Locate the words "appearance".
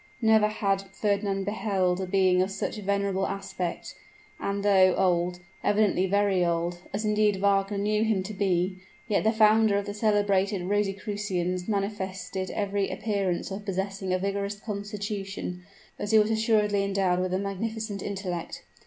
12.89-13.51